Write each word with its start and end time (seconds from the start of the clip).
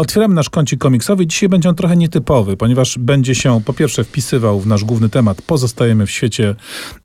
Otwieramy 0.00 0.34
nasz 0.34 0.50
kącik 0.50 0.80
komiksowy. 0.80 1.26
Dzisiaj 1.26 1.48
będzie 1.48 1.68
on 1.68 1.74
trochę 1.74 1.96
nietypowy, 1.96 2.56
ponieważ 2.56 2.98
będzie 2.98 3.34
się 3.34 3.60
po 3.64 3.72
pierwsze 3.72 4.04
wpisywał 4.04 4.60
w 4.60 4.66
nasz 4.66 4.84
główny 4.84 5.08
temat. 5.08 5.42
Pozostajemy 5.42 6.06
w 6.06 6.10
świecie 6.10 6.54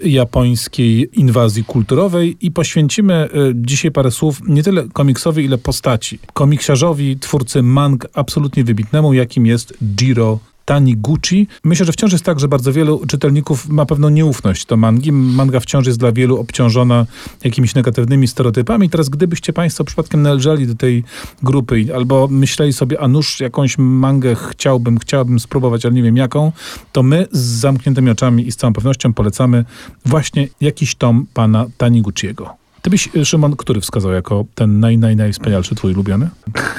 japońskiej 0.00 1.10
inwazji 1.20 1.64
kulturowej 1.64 2.36
i 2.40 2.50
poświęcimy 2.50 3.28
y, 3.34 3.52
dzisiaj 3.54 3.90
parę 3.90 4.10
słów 4.10 4.40
nie 4.48 4.62
tyle 4.62 4.88
komiksowi, 4.92 5.44
ile 5.44 5.58
postaci. 5.58 6.18
Komiksiarzowi, 6.32 7.18
twórcy 7.18 7.62
mang 7.62 8.06
absolutnie 8.14 8.64
wybitnemu, 8.64 9.12
jakim 9.12 9.46
jest 9.46 9.74
Jiro 9.96 10.38
Taniguchi. 10.64 11.46
Myślę, 11.64 11.86
że 11.86 11.92
wciąż 11.92 12.12
jest 12.12 12.24
tak, 12.24 12.40
że 12.40 12.48
bardzo 12.48 12.72
wielu 12.72 13.06
czytelników 13.06 13.68
ma 13.68 13.86
pewną 13.86 14.08
nieufność 14.08 14.66
do 14.66 14.76
mangi. 14.76 15.12
Manga 15.12 15.60
wciąż 15.60 15.86
jest 15.86 15.98
dla 15.98 16.12
wielu 16.12 16.40
obciążona 16.40 17.06
jakimiś 17.44 17.74
negatywnymi 17.74 18.28
stereotypami. 18.28 18.90
Teraz 18.90 19.08
gdybyście 19.08 19.52
Państwo 19.52 19.84
przypadkiem 19.84 20.22
należeli 20.22 20.66
do 20.66 20.74
tej 20.74 21.04
grupy 21.42 21.86
albo 21.94 22.28
myśleli 22.28 22.72
sobie, 22.72 23.00
a 23.00 23.08
nuż 23.08 23.40
jakąś 23.40 23.78
mangę 23.78 24.34
chciałbym, 24.34 24.98
chciałbym 24.98 25.40
spróbować, 25.40 25.86
ale 25.86 25.94
nie 25.94 26.02
wiem 26.02 26.16
jaką, 26.16 26.52
to 26.92 27.02
my 27.02 27.26
z 27.32 27.40
zamkniętymi 27.40 28.10
oczami 28.10 28.46
i 28.46 28.52
z 28.52 28.56
całą 28.56 28.72
pewnością 28.72 29.12
polecamy 29.12 29.64
właśnie 30.06 30.48
jakiś 30.60 30.94
tom 30.94 31.26
pana 31.34 31.66
Taniguchiego. 31.78 32.64
Ty 32.82 32.90
byś, 32.90 33.08
Szymon, 33.24 33.56
który 33.56 33.80
wskazał 33.80 34.12
jako 34.12 34.44
ten 34.54 34.80
naj, 34.80 34.98
naj, 34.98 35.16
najwspanialszy 35.16 35.74
twój 35.74 35.92
ulubiony? 35.92 36.28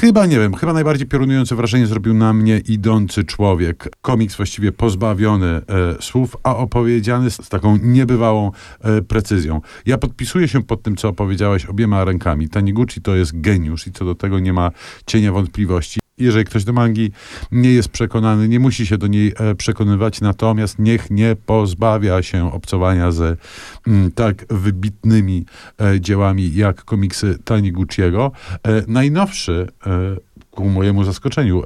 Chyba 0.00 0.26
nie 0.26 0.38
wiem. 0.38 0.54
Chyba 0.54 0.72
najbardziej 0.72 1.06
piorunujące 1.06 1.56
wrażenie 1.56 1.86
zrobił 1.86 2.14
na 2.14 2.32
mnie 2.32 2.58
idący 2.58 3.24
człowiek. 3.24 3.88
Komiks 4.02 4.36
właściwie 4.36 4.72
pozbawiony 4.72 5.46
e, 5.46 5.62
słów, 6.00 6.36
a 6.42 6.56
opowiedziany 6.56 7.30
z, 7.30 7.44
z 7.44 7.48
taką 7.48 7.78
niebywałą 7.82 8.50
e, 8.80 9.02
precyzją. 9.02 9.60
Ja 9.86 9.98
podpisuję 9.98 10.48
się 10.48 10.62
pod 10.62 10.82
tym, 10.82 10.96
co 10.96 11.08
opowiedziałeś 11.08 11.66
obiema 11.66 12.04
rękami. 12.04 12.48
Taniguchi 12.48 13.02
to 13.02 13.16
jest 13.16 13.40
geniusz 13.40 13.86
i 13.86 13.92
co 13.92 14.04
do 14.04 14.14
tego 14.14 14.38
nie 14.38 14.52
ma 14.52 14.70
cienia 15.06 15.32
wątpliwości 15.32 16.00
jeżeli 16.18 16.44
ktoś 16.44 16.64
do 16.64 16.72
mangi 16.72 17.10
nie 17.52 17.72
jest 17.72 17.88
przekonany, 17.88 18.48
nie 18.48 18.60
musi 18.60 18.86
się 18.86 18.98
do 18.98 19.06
niej 19.06 19.32
e, 19.36 19.54
przekonywać, 19.54 20.20
natomiast 20.20 20.78
niech 20.78 21.10
nie 21.10 21.36
pozbawia 21.46 22.22
się 22.22 22.52
obcowania 22.52 23.12
ze 23.12 23.36
mm, 23.86 24.10
tak 24.10 24.46
wybitnymi 24.50 25.46
e, 25.80 26.00
dziełami 26.00 26.54
jak 26.54 26.84
komiksy 26.84 27.38
Taniguchiego. 27.44 28.32
E, 28.62 28.82
najnowszy 28.88 29.66
ku 30.50 30.68
mojemu 30.68 31.04
zaskoczeniu, 31.04 31.62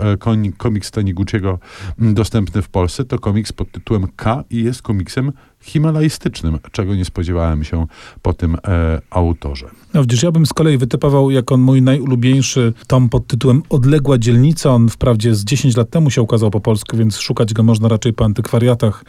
komiks 0.59 0.91
Taniguchiego 0.91 1.59
mm, 1.99 2.15
dostępny 2.15 2.63
w 2.63 2.69
Polsce 2.69 3.05
to 3.05 3.19
komiks 3.19 3.53
pod 3.53 3.73
tytułem 3.73 4.07
K 4.17 4.45
i 4.51 4.65
jest 4.65 4.83
komiksem 4.83 5.33
himalajstycznym, 5.63 6.59
czego 6.73 6.95
nie 6.95 7.05
spodziewałem 7.05 7.65
się 7.65 7.87
po 8.23 8.33
tym 8.33 8.57
e, 8.69 9.01
autorze. 9.11 9.67
No 9.95 10.03
widzisz, 10.03 10.23
ja 10.23 10.33
bym 10.33 10.47
z 10.47 10.53
kolei 10.53 10.79
wytypował 10.79 11.31
jako 11.31 11.57
mój 11.57 11.83
najulubieńszy 11.83 12.73
tom 12.87 13.09
pod 13.09 13.27
tytułem 13.27 13.63
Odległa 13.69 14.19
dzielnica. 14.19 14.71
On 14.71 14.89
wprawdzie 14.89 15.35
z 15.35 15.45
10 15.45 15.77
lat 15.77 15.91
temu 15.91 16.11
się 16.11 16.23
ukazał 16.23 16.51
po 16.51 16.61
polsku, 16.61 16.97
więc 16.97 17.19
szukać 17.19 17.55
go 17.55 17.63
można 17.63 17.89
raczej 17.89 18.13
po 18.13 18.25
antykwariatach 18.25 19.05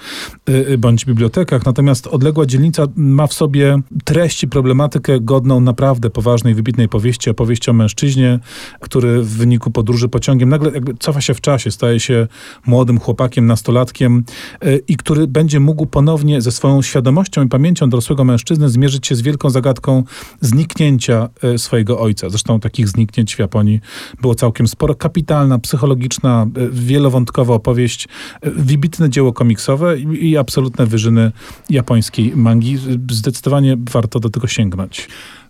y, 0.50 0.78
bądź 0.78 1.06
bibliotekach. 1.06 1.66
Natomiast 1.66 2.08
Odległa 2.08 2.46
dzielnica 2.46 2.88
ma 2.96 3.28
w 3.28 3.34
sobie 3.34 3.80
treść 4.04 4.44
i 4.44 4.48
problematykę 4.48 5.20
godną 5.20 5.60
naprawdę 5.60 6.10
poważnej, 6.10 6.56
wybitnej 6.56 6.90
powieści, 6.90 7.30
opowieści 7.30 7.70
o 7.70 7.74
mężczyźnie, 7.74 8.40
który 8.80 9.22
w 9.22 9.30
wyniku 9.30 9.72
podróży 9.72 10.10
pociągiem 10.10 10.50
nagle 10.50 10.72
jakby 10.72 10.94
cofa 10.94 11.22
się 11.22 11.34
w 11.34 11.42
czasie, 11.42 11.72
staje 11.72 12.00
się 12.00 12.28
młodym 12.66 13.00
chłopakiem, 13.00 13.46
nastolatkiem 13.46 14.24
y, 14.66 14.84
i 14.88 14.98
który 14.98 15.28
będzie 15.28 15.60
mógł 15.60 15.86
ponownie 15.86 16.42
ze 16.44 16.52
swoją 16.52 16.82
świadomością 16.82 17.44
i 17.44 17.50
pamięcią 17.50 17.90
dorosłego 17.90 18.24
mężczyzny 18.24 18.70
zmierzyć 18.70 19.08
się 19.08 19.16
z 19.16 19.22
wielką 19.22 19.50
zagadką 19.50 20.04
zniknięcia 20.42 21.30
e, 21.44 21.58
swojego 21.58 22.00
ojca. 22.00 22.30
Zresztą 22.30 22.60
takich 22.60 22.88
zniknięć 22.88 23.36
w 23.36 23.40
Japonii 23.40 23.82
było 24.22 24.36
całkiem 24.36 24.68
sporo. 24.68 24.96
Kapitalna, 24.96 25.60
psychologiczna, 25.60 26.48
e, 26.56 26.70
wielowątkowa 26.70 27.54
opowieść, 27.54 28.08
e, 28.42 28.52
wybitne 28.52 29.10
dzieło 29.10 29.34
komiksowe 29.34 30.00
i, 30.00 30.38
absolutne 30.38 30.86
wyżyny 30.86 31.32
japońskiej 31.70 32.34
mangi. 32.36 32.78
Zdecydowanie 33.12 33.78
warto 33.92 34.20
do 34.20 34.30
tego 34.30 34.48
sięgnąć. 34.48 35.08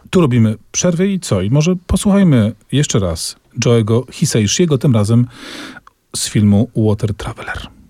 Tu 0.10 0.22
robimy 0.22 0.56
przerwę 0.72 1.08
i 1.08 1.20
co? 1.20 1.42
I 1.42 1.50
może 1.50 1.76
posłuchajmy 1.88 2.54
jeszcze 2.72 3.00
raz 3.00 3.36
Joe'ego 3.66 4.12
Hiseishiego, 4.12 4.78
tym 4.78 4.94
razem 4.94 5.28
z 6.16 6.30
filmu 6.30 6.70
Water 6.76 7.14
Traveler. 7.14 7.83